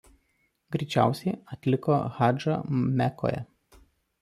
Greičiausiai 0.75 1.35
atliko 1.57 1.99
hadžą 2.17 2.59
Mekoje. 3.03 3.45